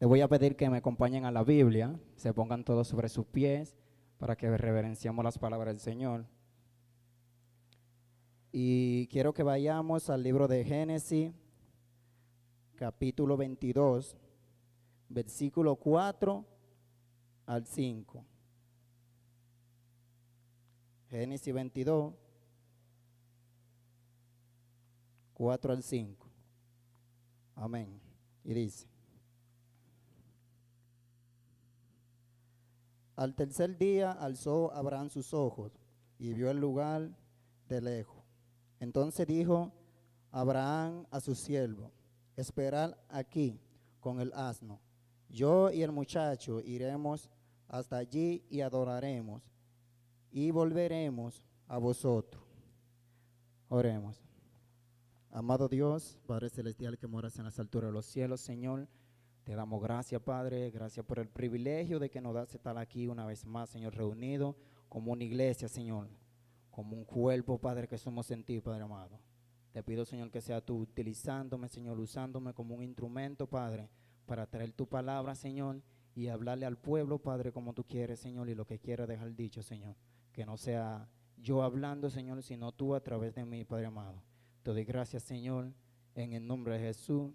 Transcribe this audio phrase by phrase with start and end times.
[0.00, 3.26] Le voy a pedir que me acompañen a la Biblia, se pongan todos sobre sus
[3.26, 3.76] pies
[4.18, 6.24] para que reverenciemos las palabras del Señor.
[8.52, 11.32] Y quiero que vayamos al libro de Génesis,
[12.76, 14.16] capítulo 22,
[15.08, 16.46] versículo 4
[17.46, 18.24] al 5.
[21.10, 22.14] Génesis 22,
[25.34, 26.30] 4 al 5.
[27.56, 28.00] Amén.
[28.44, 28.86] Y dice,
[33.18, 35.72] al tercer día alzó Abraham sus ojos
[36.20, 37.10] y vio el lugar
[37.68, 38.22] de lejos.
[38.78, 39.72] Entonces dijo
[40.30, 41.90] Abraham a su siervo,
[42.36, 43.60] esperad aquí
[43.98, 44.78] con el asno.
[45.28, 47.28] Yo y el muchacho iremos
[47.66, 49.42] hasta allí y adoraremos
[50.30, 52.44] y volveremos a vosotros.
[53.68, 54.22] Oremos.
[55.32, 58.86] Amado Dios, Padre Celestial que moras en las alturas de los cielos, Señor,
[59.48, 63.24] te damos gracias, Padre, gracias por el privilegio de que nos das estar aquí una
[63.24, 64.54] vez más, Señor, reunido
[64.90, 66.10] como una iglesia, Señor,
[66.70, 69.18] como un cuerpo, Padre, que somos en ti, Padre amado.
[69.72, 73.88] Te pido, Señor, que sea tú utilizándome, Señor, usándome como un instrumento, Padre,
[74.26, 75.80] para traer tu palabra, Señor,
[76.14, 79.62] y hablarle al pueblo, Padre, como tú quieres, Señor, y lo que quieras dejar dicho,
[79.62, 79.96] Señor.
[80.30, 81.08] Que no sea
[81.38, 84.22] yo hablando, Señor, sino tú a través de mí, Padre amado.
[84.62, 85.72] Te doy gracias, Señor,
[86.14, 87.32] en el nombre de Jesús.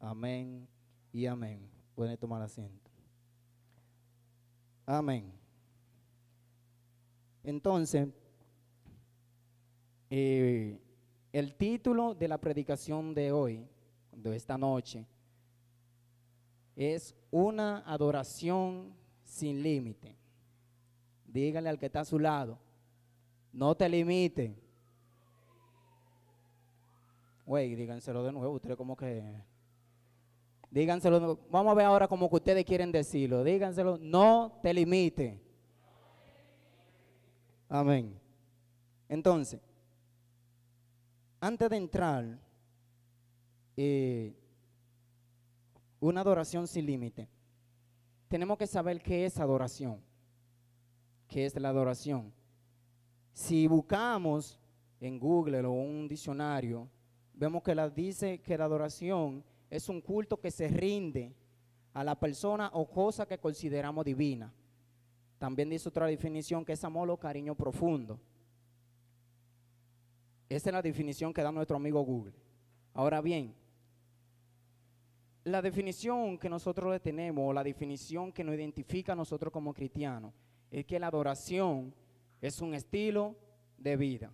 [0.00, 0.66] Amén
[1.14, 1.70] y amén.
[1.94, 2.90] Pueden tomar asiento.
[4.84, 5.32] Amén.
[7.44, 8.08] Entonces,
[10.10, 10.76] eh,
[11.32, 13.64] el título de la predicación de hoy,
[14.10, 15.06] de esta noche,
[16.74, 18.92] es una adoración
[19.22, 20.16] sin límite.
[21.26, 22.58] Dígale al que está a su lado,
[23.52, 24.60] no te limite.
[27.46, 29.53] Güey, díganselo de nuevo, ustedes como que...
[30.74, 33.44] Díganselo, vamos a ver ahora como que ustedes quieren decirlo.
[33.44, 35.40] Díganselo, no te limite.
[37.68, 38.18] Amén.
[39.08, 39.60] Entonces,
[41.38, 42.40] antes de entrar,
[43.76, 44.34] eh,
[46.00, 47.28] una adoración sin límite,
[48.26, 50.00] tenemos que saber qué es adoración.
[51.28, 52.32] ¿Qué es la adoración?
[53.32, 54.58] Si buscamos
[55.00, 56.88] en Google o un diccionario,
[57.32, 61.34] vemos que la dice que la adoración es un culto que se rinde
[61.94, 64.54] a la persona o cosa que consideramos divina.
[65.36, 68.20] También dice otra definición que es amor o cariño profundo.
[70.48, 72.34] Esa es la definición que da nuestro amigo Google.
[72.92, 73.52] Ahora bien,
[75.42, 79.74] la definición que nosotros le tenemos, o la definición que nos identifica a nosotros como
[79.74, 80.32] cristianos,
[80.70, 81.92] es que la adoración
[82.40, 83.34] es un estilo
[83.76, 84.32] de vida.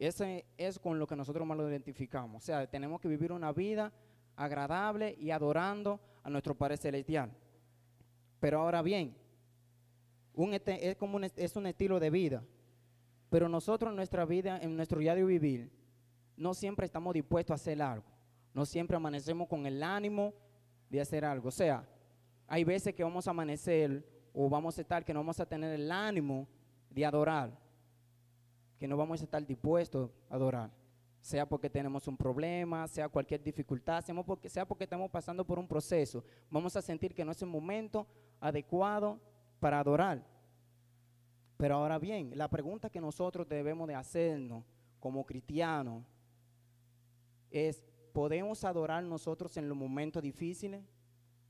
[0.00, 2.42] Ese es con lo que nosotros más lo identificamos.
[2.42, 3.92] O sea, tenemos que vivir una vida
[4.34, 7.30] agradable y adorando a nuestro Padre Celestial.
[8.40, 9.14] Pero ahora bien,
[10.32, 12.42] un es, como un, es un estilo de vida.
[13.28, 15.70] Pero nosotros en nuestra vida, en nuestro diario vivir,
[16.34, 18.06] no siempre estamos dispuestos a hacer algo.
[18.54, 20.32] No siempre amanecemos con el ánimo
[20.88, 21.48] de hacer algo.
[21.48, 21.86] O sea,
[22.48, 25.74] hay veces que vamos a amanecer o vamos a estar que no vamos a tener
[25.74, 26.48] el ánimo
[26.88, 27.56] de adorar,
[28.80, 30.70] que no vamos a estar dispuestos a adorar,
[31.20, 34.48] sea porque tenemos un problema, sea cualquier dificultad, sea porque,
[34.84, 38.06] estamos pasando por un proceso, vamos a sentir que no es el momento
[38.40, 39.20] adecuado
[39.60, 40.26] para adorar.
[41.58, 44.64] Pero ahora bien, la pregunta que nosotros debemos de hacernos
[44.98, 46.02] como cristianos
[47.50, 50.82] es, ¿podemos adorar nosotros en los momentos difíciles?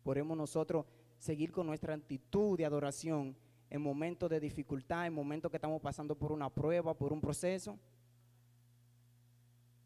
[0.02, 0.84] ¿Podemos nosotros
[1.16, 3.36] seguir con nuestra actitud de adoración
[3.70, 7.78] en momentos de dificultad, en momentos que estamos pasando por una prueba, por un proceso?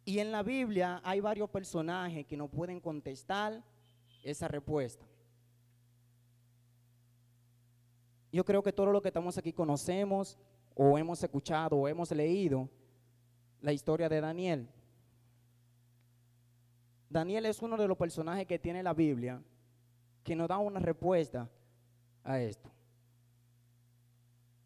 [0.06, 3.62] Y en la Biblia hay varios personajes que nos pueden contestar
[4.22, 5.06] esa respuesta.
[8.32, 10.36] Yo creo que todo lo que estamos aquí conocemos
[10.74, 12.68] o hemos escuchado o hemos leído
[13.60, 14.68] la historia de Daniel.
[17.08, 19.40] Daniel es uno de los personajes que tiene la Biblia
[20.24, 21.48] que nos da una respuesta
[22.24, 22.73] a esto.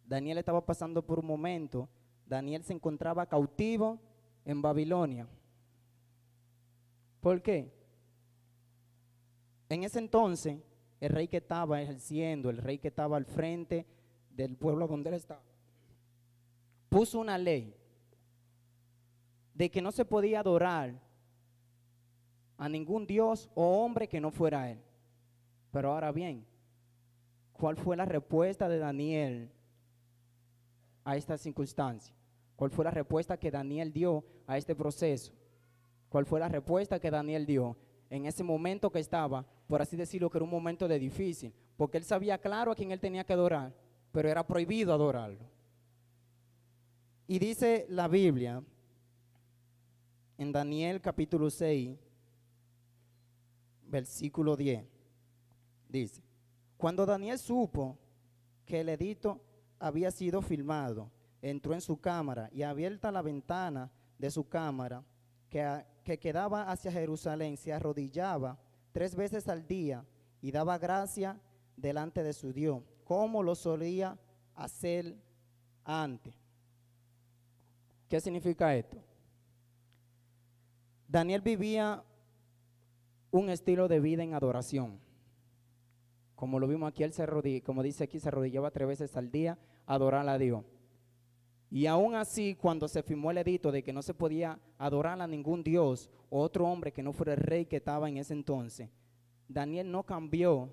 [0.09, 1.87] Daniel estaba pasando por un momento,
[2.27, 4.01] Daniel se encontraba cautivo
[4.47, 5.29] en Babilonia.
[7.21, 7.71] ¿Por qué?
[9.69, 10.59] En ese entonces,
[10.99, 13.87] el rey que estaba ejerciendo, el rey que estaba al frente
[14.31, 15.43] del pueblo donde él estaba,
[16.89, 17.75] puso una ley
[19.53, 20.99] de que no se podía adorar
[22.57, 24.81] a ningún dios o hombre que no fuera él.
[25.71, 26.47] Pero ahora bien,
[27.53, 29.53] ¿cuál fue la respuesta de Daniel
[31.09, 32.15] a esta circunstancia?
[32.57, 35.33] ¿Cuál fue la respuesta que Daniel dio a este proceso?
[36.09, 37.77] ¿Cuál fue la respuesta que Daniel dio?
[38.11, 41.99] en ese momento que estaba, por así decirlo, que era un momento de difícil, porque
[41.99, 43.75] él sabía claro a quién él tenía que adorar,
[44.13, 45.45] pero era prohibido adorarlo.
[47.27, 48.63] Y dice la Biblia
[50.39, 51.99] en Daniel capítulo 6,
[53.87, 54.85] versículo 10,
[55.89, 56.23] dice,
[56.77, 57.99] cuando Daniel supo
[58.65, 59.41] que el edicto
[59.79, 61.11] había sido filmado,
[61.43, 65.05] entró en su cámara y abierta la ventana de su cámara,
[65.49, 68.59] que, que quedaba hacia Jerusalén, se arrodillaba
[68.93, 70.05] tres veces al día
[70.41, 71.41] y daba gracia
[71.77, 74.19] delante de su Dios, como lo solía
[74.55, 75.17] hacer
[75.85, 76.35] antes.
[78.09, 78.99] ¿Qué significa esto?
[81.07, 82.03] Daniel vivía
[83.31, 84.99] un estilo de vida en adoración.
[86.38, 89.29] Como lo vimos aquí, él se arrodillaba, como dice aquí, se arrodillaba tres veces al
[89.29, 90.64] día a adorar a Dios.
[91.69, 95.26] Y aún así, cuando se firmó el edicto de que no se podía adorar a
[95.26, 98.88] ningún Dios o otro hombre que no fuera el rey que estaba en ese entonces,
[99.49, 100.73] Daniel no cambió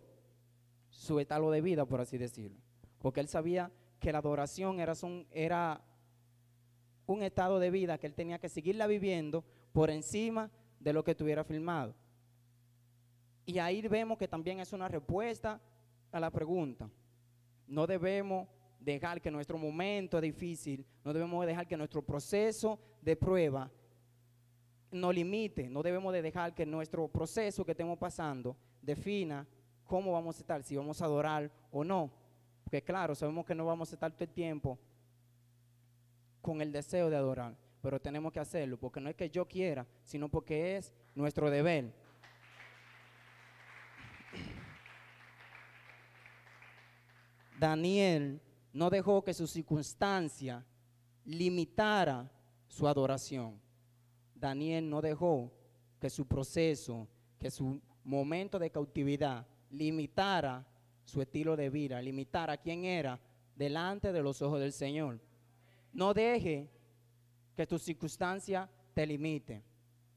[0.91, 2.61] su estado de vida, por así decirlo.
[2.99, 5.81] Porque él sabía que la adoración era un, era
[7.07, 11.15] un estado de vida que él tenía que seguirla viviendo por encima de lo que
[11.15, 11.95] tuviera firmado.
[13.45, 15.61] Y ahí vemos que también es una respuesta
[16.11, 16.89] a la pregunta.
[17.67, 18.47] No debemos
[18.79, 23.71] dejar que nuestro momento difícil, no debemos dejar que nuestro proceso de prueba
[24.91, 29.45] nos limite, no debemos de dejar que nuestro proceso que estemos pasando defina
[29.83, 32.11] cómo vamos a estar, si vamos a adorar o no.
[32.63, 34.79] Porque claro, sabemos que no vamos a estar todo el tiempo
[36.41, 39.85] con el deseo de adorar, pero tenemos que hacerlo, porque no es que yo quiera,
[40.03, 41.91] sino porque es nuestro deber.
[47.59, 48.41] Daniel
[48.73, 50.65] no dejó que su circunstancia
[51.23, 52.29] limitara
[52.67, 53.59] su adoración.
[54.33, 55.51] Daniel no dejó
[55.99, 57.07] que su proceso,
[57.39, 60.67] que su momento de cautividad limitara
[61.03, 63.19] su estilo de vida, limitara quién era
[63.55, 65.21] delante de los ojos del Señor.
[65.93, 66.69] No deje
[67.55, 69.63] que tu circunstancia te limite.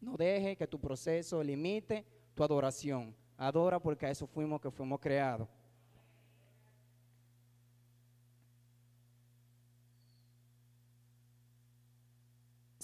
[0.01, 3.15] No deje que tu proceso limite tu adoración.
[3.37, 5.49] Adora porque a eso fuimos que fuimos creados.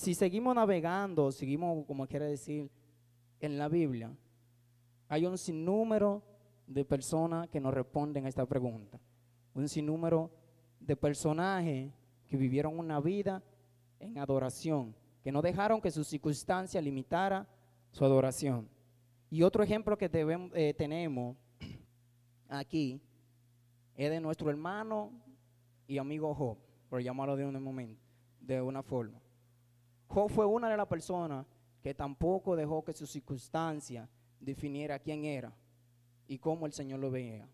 [0.05, 2.71] Si seguimos navegando, seguimos, como quiere decir,
[3.41, 4.15] en la Biblia,
[5.09, 6.23] hay un sinnúmero
[6.67, 9.01] de personas que nos responden a esta pregunta.
[9.55, 10.31] Un sinnúmero
[10.79, 11.91] de personajes
[12.27, 13.43] que vivieron una vida
[13.99, 17.49] en adoración, que no dejaron que su circunstancia limitara
[17.91, 18.69] su adoración.
[19.31, 21.35] Y otro ejemplo que eh, tenemos
[22.51, 23.01] aquí
[23.95, 25.13] es de nuestro hermano
[25.87, 26.59] y amigo Job,
[26.91, 28.03] por llamarlo de un momento,
[28.43, 29.24] de una forma.
[30.07, 31.47] Job fue una de las personas
[31.83, 34.09] que tampoco dejó que su circunstancia
[34.41, 35.53] definiera quién era
[36.27, 37.49] y cómo el Señor lo veía.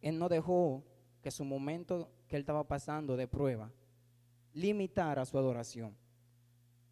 [0.00, 0.82] Él no dejó
[1.22, 3.70] que su momento que él estaba pasando de prueba
[4.52, 5.96] limitara su adoración.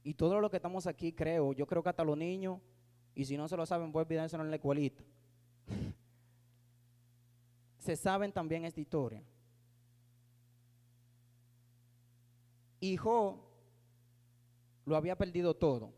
[0.03, 2.61] Y todo lo que estamos aquí, creo, yo creo que hasta los niños,
[3.15, 5.03] y si no se lo saben, voy a olvidárselo en la escuelita,
[7.79, 9.23] se saben también esta historia.
[12.81, 13.39] Hijo
[14.85, 15.93] lo había perdido todo.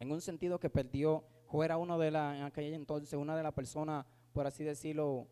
[0.00, 1.24] En un sentido que perdió,
[1.64, 5.26] era uno de la, en entonces, una de las personas, por así decirlo,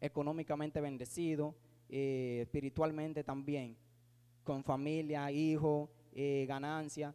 [0.00, 1.54] económicamente bendecido,
[1.88, 3.76] eh, espiritualmente también,
[4.42, 7.14] con familia, hijo, eh, ganancia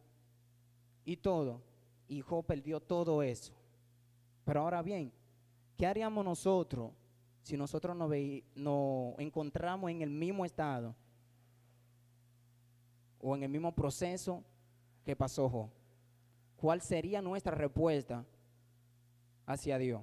[1.04, 1.60] y todo.
[2.08, 3.52] Hijo perdió todo eso.
[4.44, 5.12] Pero ahora bien,
[5.76, 6.92] ¿qué haríamos nosotros
[7.42, 8.10] si nosotros nos,
[8.54, 10.94] nos encontramos en el mismo estado
[13.28, 14.44] o en el mismo proceso
[15.04, 15.68] que pasó Job?
[16.56, 18.24] ¿Cuál sería nuestra respuesta
[19.46, 20.00] hacia Dios?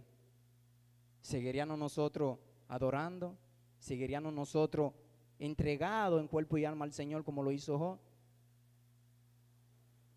[1.21, 2.37] ¿Seguiríamos nosotros
[2.67, 3.37] adorando?
[3.79, 4.91] ¿Seguiríamos nosotros
[5.39, 7.97] entregados en cuerpo y alma al Señor como lo hizo Job?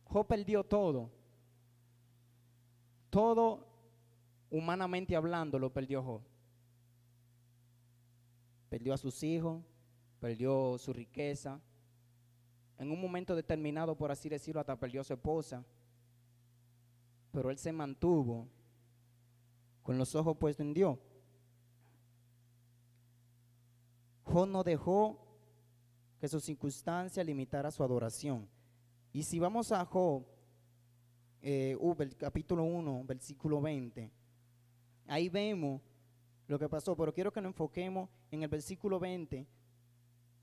[0.07, 1.09] Job perdió todo.
[3.09, 3.69] Todo,
[4.51, 6.23] humanamente hablando, lo perdió Job.
[8.69, 9.63] Perdió a sus hijos,
[10.19, 11.61] perdió su riqueza,
[12.79, 15.65] en un momento determinado, por así decirlo, hasta perdió a su esposa.
[17.33, 18.49] Pero él se mantuvo
[19.83, 20.99] con los ojos puestos en Dios.
[24.25, 25.27] Job no dejó
[26.19, 28.49] que su circunstancia limitara su adoración.
[29.13, 30.27] Y si vamos a Job,
[31.41, 31.77] eh,
[32.19, 34.11] capítulo 1, versículo 20,
[35.07, 35.81] ahí vemos
[36.49, 39.47] lo que pasó, pero quiero que nos enfoquemos en el versículo 20,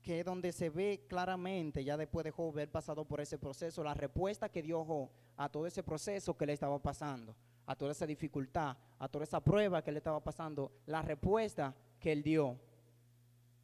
[0.04, 3.82] que es donde se ve claramente, ya después de Job haber pasado por ese proceso,
[3.82, 7.34] la respuesta que dio Job a todo ese proceso que le estaba pasando,
[7.64, 12.12] a toda esa dificultad, a toda esa prueba que le estaba pasando, la respuesta que
[12.12, 12.60] él dio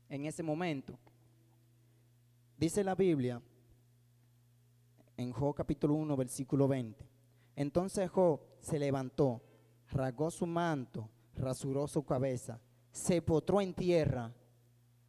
[0.08, 0.98] en ese momento.
[2.56, 3.40] Dice la Biblia
[5.18, 7.06] en Job capítulo 1, versículo 20.
[7.54, 9.42] Entonces Job se levantó,
[9.90, 12.58] rasgó su manto, rasuró su cabeza,
[12.90, 14.32] se potró en tierra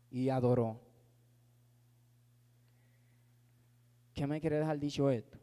[0.09, 0.90] y adoró.
[4.13, 5.38] ¿Qué me quiere dejar dicho esto?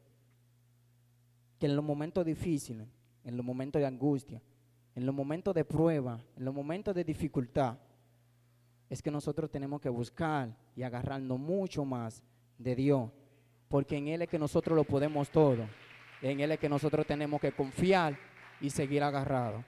[1.59, 2.87] Que en los momentos difíciles,
[3.25, 4.43] en los momentos de angustia,
[4.95, 7.79] en los momentos de prueba, en los momentos de dificultad,
[8.89, 12.23] es que nosotros tenemos que buscar y agarrarnos mucho más
[12.57, 13.11] de Dios,
[13.69, 15.69] porque en Él es que nosotros lo podemos todo,
[16.23, 18.19] en Él es que nosotros tenemos que confiar
[18.61, 19.65] y seguir agarrados.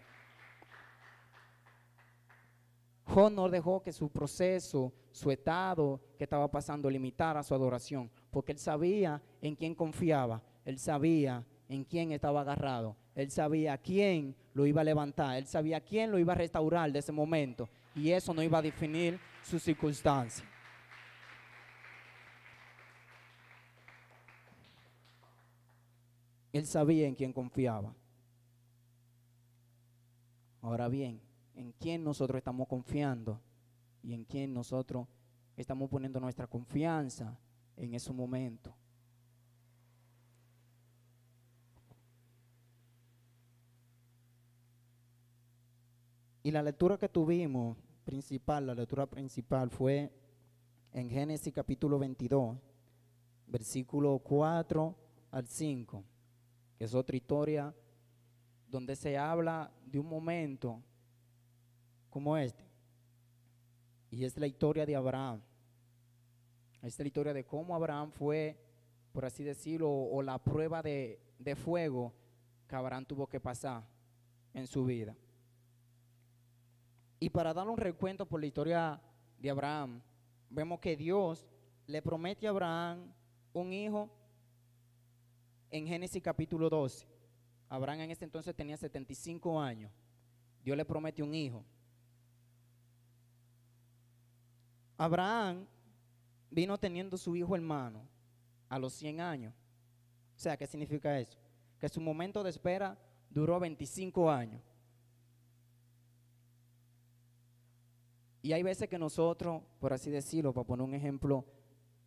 [3.04, 8.52] Job no dejó que su proceso, su estado que estaba pasando limitara su adoración, porque
[8.52, 14.66] él sabía en quién confiaba, él sabía en quién estaba agarrado, él sabía quién lo
[14.66, 18.34] iba a levantar, él sabía quién lo iba a restaurar de ese momento, y eso
[18.34, 20.44] no iba a definir su circunstancia.
[26.52, 27.94] Él sabía en quién confiaba.
[30.62, 31.20] Ahora bien,
[31.54, 33.40] en quién nosotros estamos confiando
[34.02, 35.06] y en quién nosotros
[35.56, 37.38] estamos poniendo nuestra confianza
[37.80, 38.75] en ese momento.
[46.42, 50.12] Y la lectura que tuvimos, principal, la lectura principal fue
[50.92, 52.58] en Génesis capítulo 22,
[53.46, 54.96] versículo 4
[55.30, 56.04] al 5,
[56.76, 57.75] que es otra historia
[58.68, 60.82] donde se habla de un momento
[62.10, 62.64] como este.
[64.10, 65.40] Y es la historia de Abraham.
[66.82, 68.56] Es la historia de cómo Abraham fue,
[69.12, 72.12] por así decirlo, o la prueba de, de fuego
[72.66, 73.84] que Abraham tuvo que pasar
[74.54, 75.14] en su vida.
[77.18, 79.00] Y para dar un recuento por la historia
[79.38, 80.00] de Abraham,
[80.49, 81.46] vemos que Dios
[81.87, 83.12] le promete a Abraham
[83.52, 84.08] un hijo
[85.70, 87.06] en Génesis capítulo 12.
[87.68, 89.92] Abraham en ese entonces tenía 75 años.
[90.62, 91.64] Dios le promete un hijo.
[94.96, 95.66] Abraham
[96.50, 98.02] vino teniendo su hijo hermano
[98.69, 99.54] a los 100 años.
[100.37, 101.38] O sea, ¿qué significa eso?
[101.78, 104.62] Que su momento de espera duró 25 años.
[108.42, 111.45] Y hay veces que nosotros, por así decirlo, para poner un ejemplo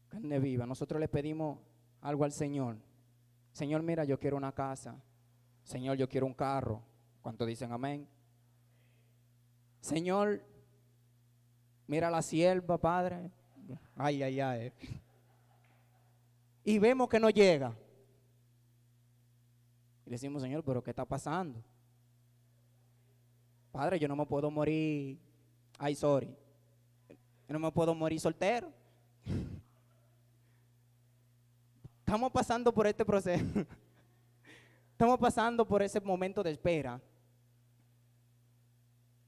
[0.09, 1.59] carne viva, nosotros le pedimos
[2.01, 2.77] algo al Señor.
[3.51, 4.99] Señor, mira, yo quiero una casa.
[5.63, 6.81] Señor, yo quiero un carro.
[7.21, 8.07] ¿Cuántos dicen amén?
[9.79, 10.43] Señor,
[11.87, 13.29] mira la sierva, Padre.
[13.95, 14.73] Ay, ay, ay.
[16.63, 17.75] Y vemos que no llega.
[20.05, 21.61] Y decimos, Señor, pero ¿qué está pasando?
[23.71, 25.17] Padre, yo no me puedo morir.
[25.77, 26.35] Ay, sorry.
[27.47, 28.71] Yo no me puedo morir soltero.
[31.99, 33.45] Estamos pasando por este proceso.
[34.91, 37.01] Estamos pasando por ese momento de espera.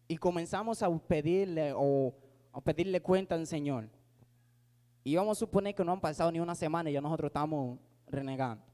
[0.07, 2.13] Y comenzamos a pedirle o
[2.53, 3.89] a pedirle cuenta al Señor.
[5.05, 7.79] Y vamos a suponer que no han pasado ni una semana y ya nosotros estamos
[8.07, 8.65] renegando.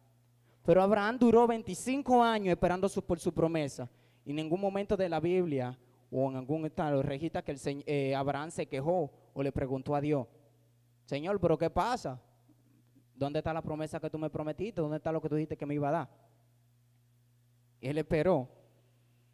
[0.63, 3.89] Pero Abraham duró 25 años esperando por su promesa.
[4.25, 5.77] Y en ningún momento de la Biblia
[6.09, 10.01] o en algún estado registra que el, eh, Abraham se quejó o le preguntó a
[10.01, 10.25] Dios,
[11.05, 12.19] Señor, pero ¿qué pasa?
[13.13, 14.81] ¿Dónde está la promesa que tú me prometiste?
[14.81, 16.09] ¿Dónde está lo que tú dijiste que me iba a dar?
[17.81, 18.47] él esperó.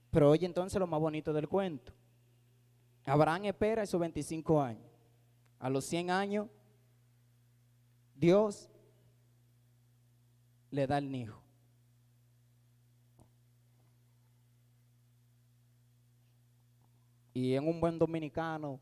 [0.09, 1.93] Pero oye entonces lo más bonito del cuento.
[3.05, 4.83] Abraham espera esos 25 años.
[5.59, 6.47] A los 100 años,
[8.17, 8.69] Dios
[10.71, 11.41] le da el hijo.
[17.33, 18.79] Y en un buen dominicano,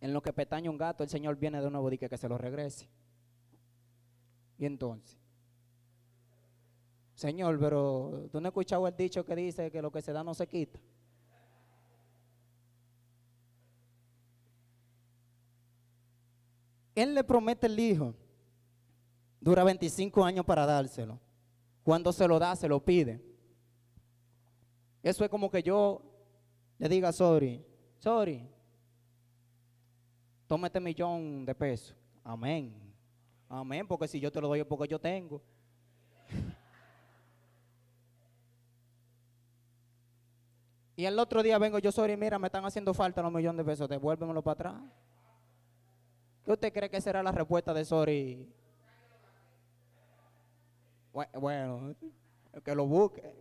[0.00, 2.28] en lo que petaña un gato, el Señor viene de nuevo y que, que se
[2.28, 2.88] lo regrese.
[4.56, 5.18] Y entonces,
[7.14, 10.24] Señor, pero tú no has escuchado el dicho que dice que lo que se da
[10.24, 10.80] no se quita.
[16.94, 18.14] Él le promete el hijo.
[19.40, 21.18] Dura 25 años para dárselo.
[21.82, 23.22] Cuando se lo da, se lo pide.
[25.02, 26.02] Eso es como que yo
[26.78, 27.64] le diga, sorry,
[27.98, 28.46] sorry,
[30.46, 31.96] toma este millón de pesos.
[32.22, 32.74] Amén.
[33.48, 35.42] Amén, porque si yo te lo doy es porque yo tengo.
[40.96, 43.72] y el otro día vengo yo, sorry, mira, me están haciendo falta los millones de
[43.72, 44.74] pesos, devuélvemelo para atrás.
[46.44, 48.52] ¿Qué usted cree que será la respuesta de Sori?
[51.12, 51.94] Bueno,
[52.64, 53.34] que lo busque.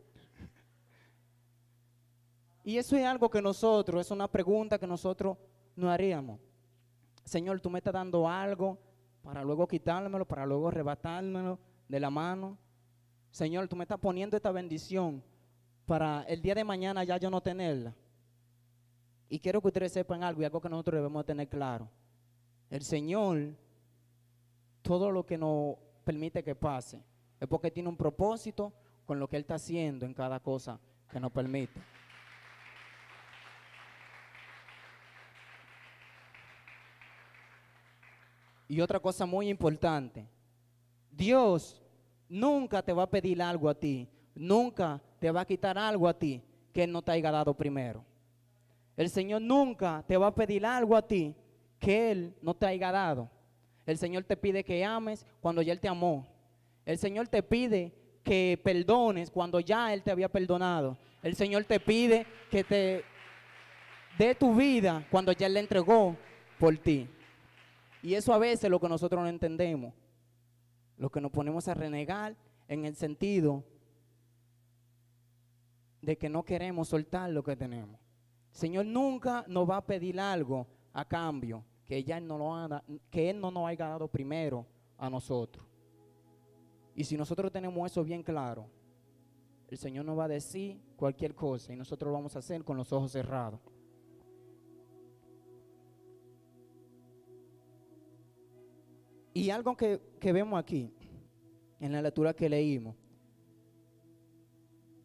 [2.63, 5.38] Y eso es algo que nosotros, es una pregunta que nosotros
[5.75, 6.39] no haríamos.
[7.24, 8.77] Señor, tú me estás dando algo
[9.24, 12.58] para luego quitármelo, para luego arrebatármelo de la mano.
[13.32, 15.24] Señor, tú me estás poniendo esta bendición
[15.86, 17.96] para el día de mañana ya yo no tenerla.
[19.29, 21.89] Y quiero que ustedes sepan algo y algo que nosotros debemos tener claro.
[22.70, 23.56] El Señor,
[24.82, 27.04] todo lo que nos permite que pase,
[27.40, 28.74] es porque tiene un propósito
[29.06, 31.82] con lo que Él está haciendo en cada cosa que nos permite.
[38.68, 40.28] Y otra cosa muy importante,
[41.10, 41.82] Dios
[42.28, 46.14] nunca te va a pedir algo a ti, nunca te va a quitar algo a
[46.14, 48.06] ti que Él no te haya dado primero.
[48.96, 51.36] El Señor nunca te va a pedir algo a ti
[51.79, 53.29] que Él no te haya dado.
[53.86, 56.27] El Señor te pide que ames cuando ya Él te amó.
[56.86, 57.93] El Señor te pide
[58.24, 60.98] que perdones cuando ya Él te había perdonado.
[61.24, 63.03] El Señor te pide que te
[64.17, 66.15] dé tu vida cuando ya Él le entregó
[66.59, 67.07] por ti.
[68.01, 69.93] Y eso a veces es lo que nosotros no entendemos.
[70.98, 72.36] Lo que nos ponemos a renegar
[72.67, 73.63] en el sentido
[76.01, 78.00] de que no queremos soltar lo que tenemos.
[78.51, 80.67] Señor nunca nos va a pedir algo
[81.00, 84.65] a cambio que, ya no lo que Él no nos haya dado primero
[84.98, 85.65] a nosotros.
[86.94, 88.68] Y si nosotros tenemos eso bien claro,
[89.70, 92.75] el Señor nos va a decir cualquier cosa y nosotros lo vamos a hacer con
[92.75, 93.60] los ojos cerrados.
[99.34, 100.91] Y algo que, vemos aquí,
[101.79, 102.96] en la lectura que leímos,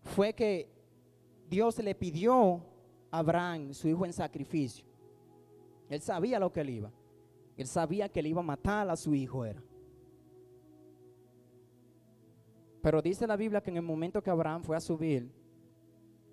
[0.03, 0.69] fue que
[1.49, 2.67] Dios le pidió
[3.11, 4.85] a Abraham, su hijo, en sacrificio.
[5.89, 6.93] Él sabía lo que él iba.
[7.57, 9.63] Él sabía que él iba a matar a su hijo era.
[12.83, 15.31] Pero dice la Biblia que en el momento que Abraham fue a subir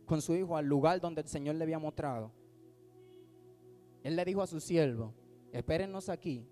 [0.06, 2.32] con su hijo al lugar donde el Señor le había mostrado,
[4.04, 5.14] él le dijo a su siervo,
[5.54, 6.46] espérenos aquí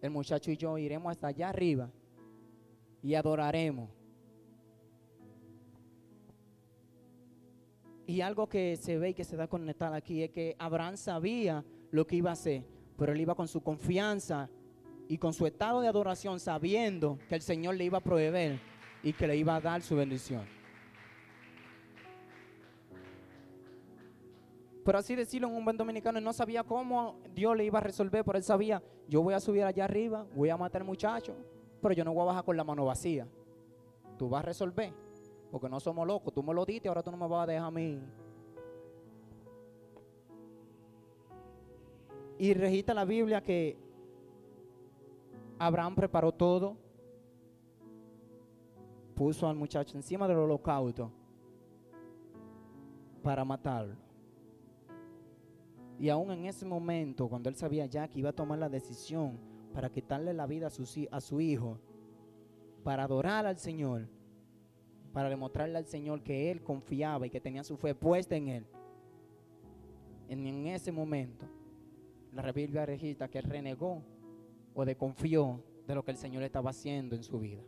[0.00, 1.90] el muchacho y yo iremos hasta allá arriba
[3.02, 3.90] y adoraremos.
[8.06, 11.64] Y algo que se ve y que se da conectado aquí es que Abraham sabía
[11.90, 12.64] lo que iba a hacer,
[12.96, 14.48] pero él iba con su confianza
[15.08, 18.60] y con su estado de adoración sabiendo que el Señor le iba a proveer
[19.02, 20.44] y que le iba a dar su bendición.
[24.84, 27.82] Por así decirlo, en un buen dominicano, él no sabía cómo Dios le iba a
[27.82, 31.34] resolver, pero él sabía, yo voy a subir allá arriba, voy a matar al muchacho,
[31.82, 33.26] pero yo no voy a bajar con la mano vacía.
[34.16, 34.92] Tú vas a resolver,
[35.50, 37.66] porque no somos locos, tú me lo diste, ahora tú no me vas a dejar
[37.66, 38.00] a mí.
[42.38, 43.76] Y registra la Biblia que
[45.58, 46.76] Abraham preparó todo,
[49.14, 51.10] puso al muchacho encima del holocausto
[53.22, 53.96] para matarlo.
[55.98, 59.38] Y aún en ese momento, cuando él sabía ya que iba a tomar la decisión
[59.72, 61.78] para quitarle la vida a su, a su hijo,
[62.84, 64.06] para adorar al Señor,
[65.12, 68.66] para demostrarle al Señor que él confiaba y que tenía su fe puesta en él,
[70.28, 71.46] en, ese momento,
[72.42, 74.02] la Biblia registra que renegó
[74.74, 77.62] o desconfió de lo que el Señor estaba haciendo en su vida.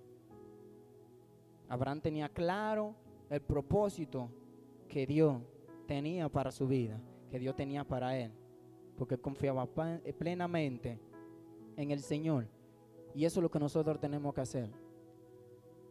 [1.69, 2.95] Abraham tenía claro
[3.31, 4.31] el propósito
[4.89, 5.41] que Dios
[5.87, 8.33] tenía para su vida que Dios tenía para él,
[8.97, 9.67] porque confiaba
[10.19, 10.99] plenamente
[11.77, 12.47] en el Señor.
[13.15, 14.71] Y eso es lo que nosotros tenemos que hacer.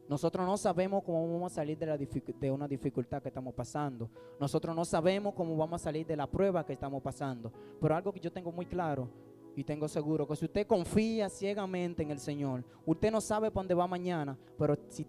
[0.10, 4.10] Nosotros no sabemos cómo vamos a salir de, una dificultad que estamos pasando.
[4.40, 7.52] Nosotros no sabemos cómo vamos a salir de la prueba que estamos pasando.
[7.82, 9.10] Pero algo que yo tengo muy claro
[9.56, 13.64] y tengo seguro, que si usted confía ciegamente en el Señor, usted no sabe para
[13.64, 15.06] dónde va mañana, pero si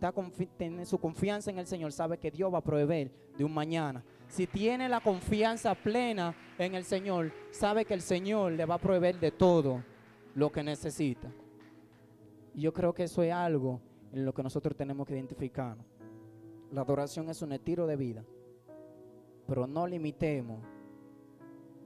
[0.56, 4.02] tiene su confianza en el Señor, sabe que Dios va a proveer de un mañana
[4.28, 8.80] si tiene la confianza plena en el Señor, sabe que el Señor le va a
[8.80, 9.82] proveer de todo
[10.34, 11.30] lo que necesita.
[12.54, 13.80] Y yo creo que eso es algo
[14.12, 15.76] en lo que nosotros tenemos que identificar.
[16.70, 18.24] La adoración es un estilo de vida,
[19.46, 20.60] pero no limitemos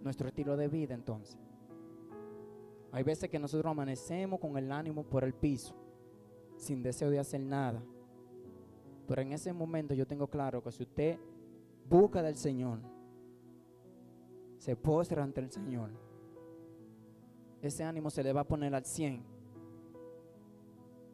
[0.02, 1.38] nuestro estilo de vida entonces.
[2.90, 5.74] Hay veces que nosotros amanecemos con el ánimo por el piso,
[6.56, 7.82] sin deseo de hacer nada.
[9.06, 11.18] Pero en ese momento yo tengo claro que si usted
[11.88, 12.80] busca del Señor,
[14.58, 15.90] se postra ante el Señor,
[17.62, 19.22] ese ánimo se le va a poner al 100.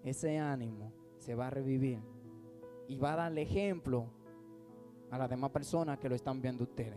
[0.02, 0.97] Ese ánimo
[1.28, 1.98] se va a revivir
[2.88, 4.06] y va a darle ejemplo
[5.10, 6.96] a las demás personas que lo están viendo ustedes.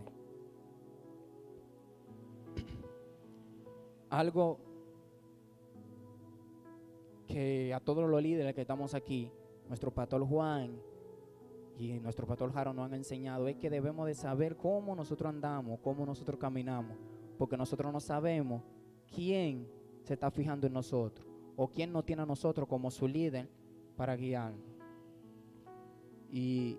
[4.08, 4.58] Algo
[7.26, 9.30] que a todos los líderes que estamos aquí,
[9.68, 10.80] nuestro pastor Juan
[11.76, 15.78] y nuestro pastor Jaro nos han enseñado, es que debemos de saber cómo nosotros andamos,
[15.80, 16.96] cómo nosotros caminamos,
[17.36, 18.62] porque nosotros no sabemos
[19.14, 19.68] quién
[20.04, 23.46] se está fijando en nosotros o quién nos tiene a nosotros como su líder
[24.02, 24.60] para guiarnos.
[26.28, 26.76] Y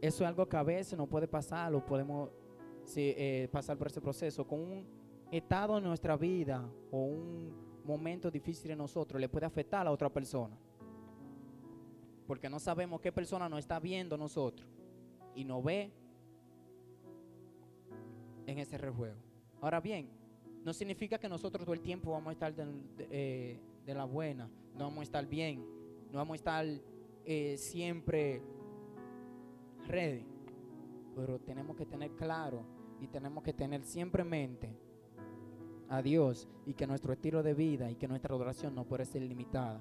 [0.00, 2.30] eso es algo que a veces no puede pasar, o podemos
[2.94, 4.86] eh, pasar por ese proceso con un
[5.32, 7.52] estado en nuestra vida o un
[7.84, 10.56] momento difícil en nosotros le puede afectar a otra persona.
[12.28, 14.70] Porque no sabemos qué persona nos está viendo nosotros
[15.34, 15.90] y nos ve
[18.46, 19.16] en ese rejuego.
[19.60, 20.08] Ahora bien,
[20.64, 22.64] no significa que nosotros todo el tiempo vamos a estar de,
[23.10, 25.81] eh, la buena, no vamos a estar bien,
[26.12, 26.66] no vamos a estar
[27.24, 28.42] eh, siempre
[29.88, 30.26] ready.
[31.16, 32.64] Pero tenemos que tener claro
[33.00, 34.76] y tenemos que tener siempre en mente
[35.88, 39.22] a Dios y que nuestro estilo de vida y que nuestra adoración no puede ser
[39.22, 39.80] limitada.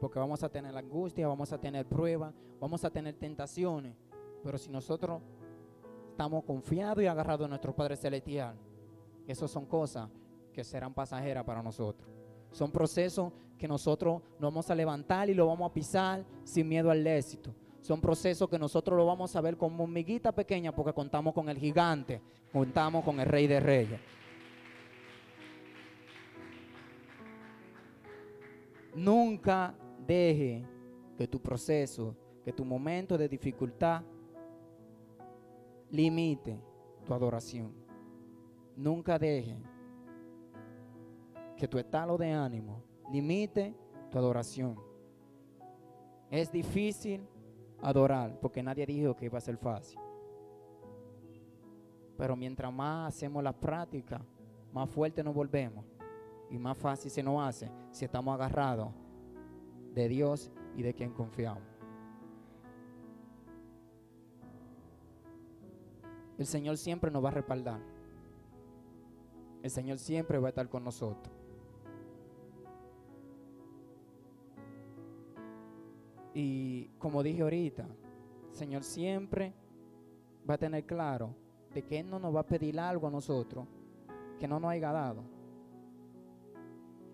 [0.00, 3.94] Porque vamos a tener angustia, vamos a tener pruebas, vamos a tener tentaciones.
[4.42, 5.22] Pero si nosotros
[6.10, 8.56] estamos confiados y agarrados en nuestro Padre Celestial,
[9.26, 10.08] esas son cosas
[10.52, 12.19] que serán pasajeras para nosotros.
[12.52, 16.90] Son procesos que nosotros nos vamos a levantar y lo vamos a pisar sin miedo
[16.90, 17.54] al éxito.
[17.80, 21.58] Son procesos que nosotros lo vamos a ver como miguita pequeña porque contamos con el
[21.58, 22.20] gigante,
[22.52, 24.00] contamos con el rey de reyes.
[28.94, 29.74] Nunca
[30.06, 30.64] deje
[31.16, 34.02] que tu proceso, que tu momento de dificultad
[35.90, 36.58] limite
[37.04, 37.72] tu adoración.
[38.76, 39.56] Nunca deje
[41.60, 43.74] que tu estado de ánimo limite
[44.10, 44.80] tu adoración.
[46.30, 47.22] Es difícil
[47.82, 50.00] adorar porque nadie dijo que iba a ser fácil.
[52.16, 54.22] Pero mientras más hacemos la práctica,
[54.72, 55.84] más fuerte nos volvemos
[56.48, 58.88] y más fácil se nos hace si estamos agarrados
[59.92, 61.62] de Dios y de quien confiamos.
[66.38, 67.80] El Señor siempre nos va a respaldar.
[69.62, 71.39] El Señor siempre va a estar con nosotros.
[76.42, 77.86] Y como dije ahorita,
[78.52, 79.52] Señor siempre
[80.48, 81.34] va a tener claro
[81.74, 83.66] de que Él no nos va a pedir algo a nosotros
[84.38, 85.22] que no nos haya dado.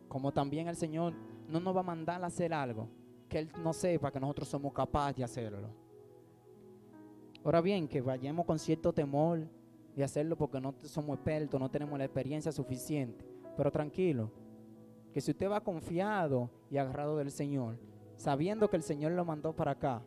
[0.06, 1.12] Como también el Señor
[1.48, 2.88] no nos va a mandar a hacer algo
[3.28, 5.70] que Él no sepa que nosotros somos capaces de hacerlo.
[7.42, 9.48] Ahora bien, que vayamos con cierto temor
[9.96, 13.24] de hacerlo porque no somos expertos, no tenemos la experiencia suficiente.
[13.56, 14.30] Pero tranquilo,
[15.12, 17.76] que si usted va confiado y agarrado del Señor,
[18.16, 20.02] sabiendo que el Señor lo mandó para acá,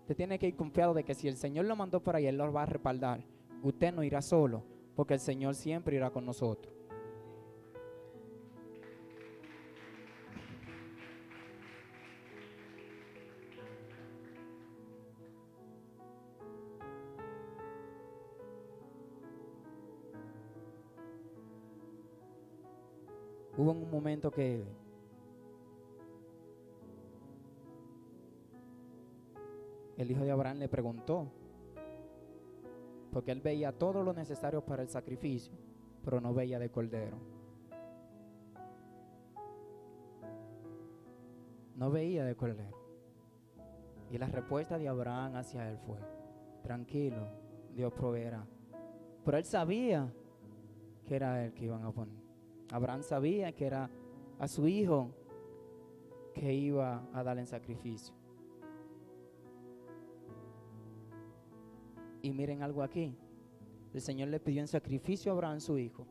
[0.00, 2.36] usted tiene que ir confiado de que si el Señor lo mandó para allá, Él
[2.36, 3.24] lo va a respaldar.
[3.62, 4.62] Usted no irá solo,
[4.94, 6.72] porque el Señor siempre irá con nosotros.
[23.58, 24.62] Hubo un momento que
[29.96, 31.30] el hijo de Abraham le preguntó,
[33.10, 35.52] porque él veía todo lo necesario para el sacrificio,
[36.04, 37.16] pero no veía de cordero.
[41.76, 42.76] No veía de cordero.
[44.10, 45.98] Y la respuesta de Abraham hacia él fue,
[46.62, 47.26] tranquilo,
[47.74, 48.46] Dios proveerá.
[49.24, 50.12] Pero él sabía
[51.06, 52.14] que era él que iban a poner.
[52.70, 53.90] Abraham sabía que era
[54.38, 55.10] a su hijo
[56.34, 58.14] que iba a darle en sacrificio.
[62.26, 63.16] Y miren algo aquí.
[63.94, 66.04] El Señor le pidió en sacrificio a Abraham su hijo.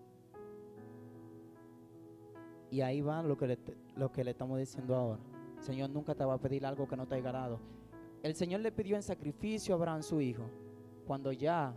[2.72, 5.20] Y ahí va lo que le, estamos diciendo ahora.
[5.58, 7.60] El Señor nunca te va a pedir algo que no te haya dado.
[8.24, 10.46] El Señor le pidió en sacrificio a Abraham su hijo.
[11.06, 11.76] Cuando ya,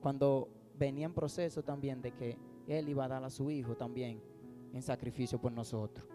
[0.00, 0.48] cuando
[0.78, 4.22] venía en proceso también de que él iba a dar a su hijo también
[4.72, 6.06] en sacrificio por nosotros.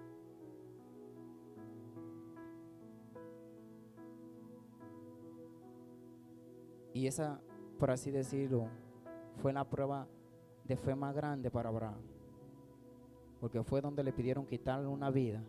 [7.01, 7.41] Y esa,
[7.79, 8.67] por así decirlo,
[9.37, 10.07] fue la prueba
[10.65, 12.03] de fe más grande para Abraham.
[13.39, 15.41] Porque fue donde le pidieron quitarle una vida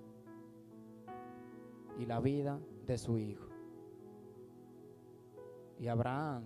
[1.98, 3.50] y la vida de su hijo.
[5.78, 6.44] Y Abraham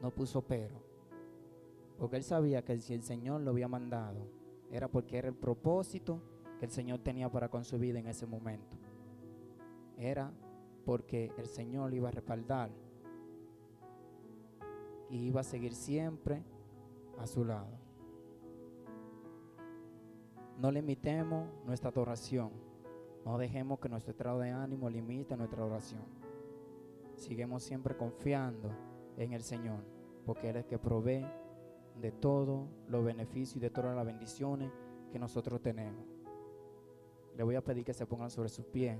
[0.00, 0.82] no puso pero.
[1.98, 4.26] Porque él sabía que si el Señor lo había mandado,
[4.70, 6.22] era porque era el propósito
[6.58, 8.78] que el Señor tenía para con su vida en ese momento.
[9.98, 10.32] Era
[10.86, 12.70] porque el Señor iba a respaldar
[15.10, 16.42] y iba a seguir siempre
[17.18, 17.78] a su lado.
[20.58, 22.50] No limitemos nuestra adoración
[23.24, 26.02] No dejemos que nuestro estado de ánimo limite nuestra oración.
[27.16, 28.70] Sigamos siempre confiando
[29.16, 29.80] en el Señor,
[30.24, 31.26] porque Él es el que provee
[32.00, 34.70] de todos los beneficios y de todas las bendiciones
[35.12, 36.02] que nosotros tenemos.
[37.36, 38.98] Le voy a pedir que se pongan sobre sus pies.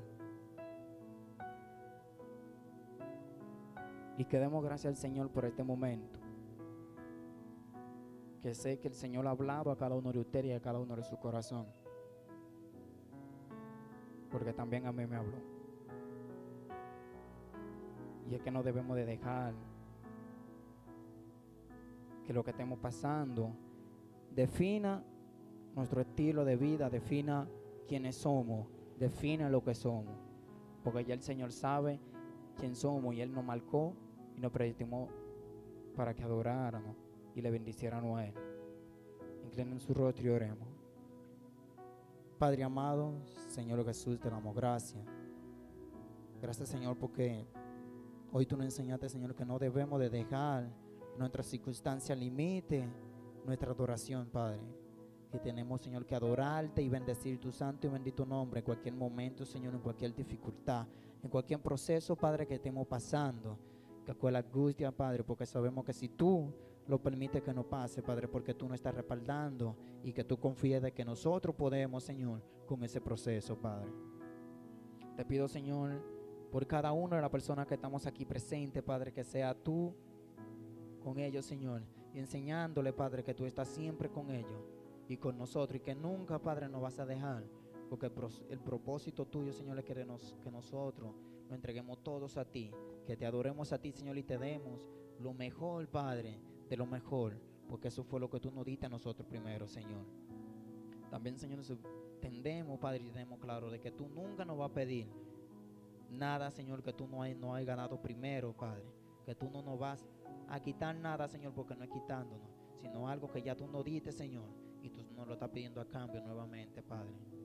[4.21, 6.19] Y que demos gracias al Señor por este momento.
[8.43, 10.79] Que sé que el Señor ha hablado a cada uno de ustedes y a cada
[10.79, 11.65] uno de su corazón.
[14.31, 15.39] Porque también a mí me habló.
[18.29, 19.55] Y es que no debemos de dejar
[22.27, 23.53] que lo que estemos pasando
[24.35, 25.03] defina
[25.75, 27.49] nuestro estilo de vida, defina
[27.89, 30.13] quiénes somos, defina lo que somos.
[30.85, 31.99] Porque ya el Señor sabe
[32.59, 33.95] quién somos y Él nos marcó
[34.41, 35.09] y nos predestinó
[35.95, 36.97] para que adoráramos
[37.35, 38.35] y le bendiciéramos a Él.
[39.45, 40.67] Inclinen su rostro y oremos.
[42.39, 43.13] Padre amado,
[43.49, 45.05] Señor Jesús, te damos gracias.
[46.41, 47.47] Gracias Señor porque
[48.33, 50.71] hoy tú nos enseñaste Señor que no debemos de dejar
[51.19, 52.89] nuestras circunstancias limite
[53.45, 54.63] nuestra adoración Padre.
[55.31, 59.45] Que tenemos Señor que adorarte y bendecir tu santo y bendito nombre en cualquier momento
[59.45, 60.87] Señor, en cualquier dificultad,
[61.23, 63.59] en cualquier proceso Padre que estemos pasando.
[64.11, 66.53] Que con la angustia Padre, porque sabemos que si tú
[66.89, 70.83] lo permite que no pase, Padre, porque tú no estás respaldando y que tú confíes
[70.83, 73.89] de que nosotros podemos, Señor, con ese proceso, Padre.
[75.17, 76.03] Te pido, Señor,
[76.51, 79.95] por cada una de las personas que estamos aquí presentes, Padre, que sea tú
[81.05, 84.61] con ellos, Señor, y enseñándole, Padre, que tú estás siempre con ellos
[85.07, 87.45] y con nosotros y que nunca, Padre, nos vas a dejar,
[87.89, 88.11] porque
[88.49, 91.15] el, propósito tuyo, Señor, es que nosotros
[91.49, 92.73] lo entreguemos todos a ti,
[93.11, 97.37] que te adoremos a ti, Señor, y te demos lo mejor, Padre, de lo mejor,
[97.69, 100.07] porque eso fue lo que tú nos diste a nosotros primero, Señor.
[101.11, 101.59] También, Señor,
[102.15, 105.09] entendemos, Padre, y tenemos claro de que tú nunca nos vas a pedir
[106.09, 108.85] nada, Señor, que tú no hayas no hay ganado primero, Padre.
[109.27, 110.07] Que tú no nos vas
[110.49, 114.13] a quitar nada, Señor, porque no es quitándonos, sino algo que ya tú nos diste,
[114.13, 114.47] Señor,
[114.83, 117.40] y tú nos lo estás pidiendo a cambio nuevamente, Padre.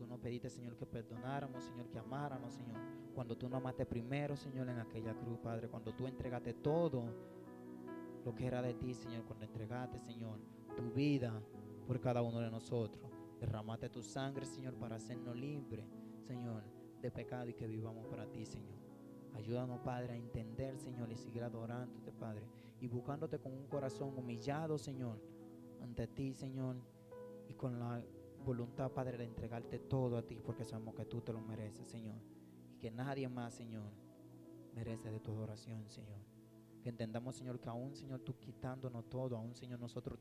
[0.00, 2.78] Tú nos pediste, Señor, que perdonáramos, Señor, que amáramos, Señor.
[3.14, 5.68] Cuando tú nos amaste primero, Señor, en aquella cruz, Padre.
[5.68, 7.04] Cuando tú entregaste todo
[8.24, 10.38] lo que era de ti, Señor, cuando entregaste, Señor,
[10.74, 11.42] tu vida
[11.86, 13.12] por cada uno de nosotros.
[13.40, 15.84] Derramaste tu sangre, Señor, para hacernos libres,
[16.26, 16.62] Señor,
[17.02, 18.78] de pecado y que vivamos para ti, Señor.
[19.34, 22.46] Ayúdanos, Padre, a entender, Señor, y seguir adorándote, Padre,
[22.80, 25.20] y buscándote con un corazón humillado, Señor,
[25.82, 26.76] ante ti, Señor,
[27.48, 28.02] y con la
[28.44, 32.16] voluntad, Padre, de entregarte todo a ti, porque sabemos que tú te lo mereces, Señor,
[32.74, 33.90] y que nadie más, Señor,
[34.74, 36.18] merece de tu adoración, Señor.
[36.82, 40.18] Que entendamos, Señor, que aún, Señor, tú quitándonos todo, aún, Señor, nosotros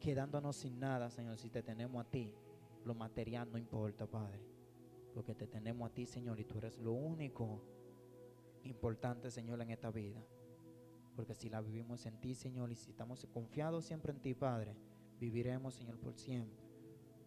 [0.00, 2.32] quedándonos sin nada, Señor, si te tenemos a ti,
[2.84, 4.40] lo material no importa, Padre.
[5.14, 7.62] Porque te tenemos a ti, Señor, y tú eres lo único
[8.62, 10.22] importante, Señor, en esta vida.
[11.14, 14.76] Porque si la vivimos en ti, Señor, y si estamos confiados siempre en ti, Padre,
[15.18, 16.65] viviremos, Señor, por siempre.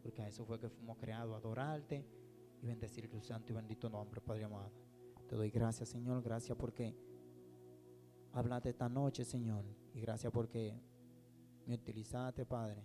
[0.01, 2.05] Porque a eso fue que fuimos creados, adorarte
[2.62, 4.71] y bendecir tu santo y bendito nombre, Padre amado.
[5.27, 6.95] Te doy gracias, Señor, gracias porque
[8.33, 9.65] hablaste esta noche, Señor.
[9.93, 10.79] Y gracias porque
[11.65, 12.83] me utilizaste, Padre.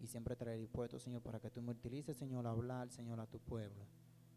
[0.00, 3.26] Y siempre traeré dispuesto, Señor, para que tú me utilices, Señor, a hablar, Señor, a
[3.26, 3.86] tu pueblo.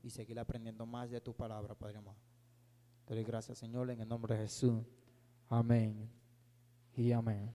[0.02, 2.18] Y seguir aprendiendo más de tu palabra, Padre amado.
[3.06, 4.84] Te doy gracias, Señor, en el nombre de Jesús.
[5.48, 6.10] Amén.
[6.96, 7.50] Y amén.